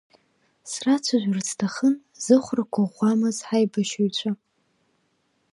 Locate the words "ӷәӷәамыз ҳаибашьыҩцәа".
2.89-4.31